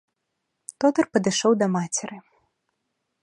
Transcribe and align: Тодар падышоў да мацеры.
Тодар 0.83 1.07
падышоў 1.17 1.51
да 1.63 1.67
мацеры. 1.75 2.17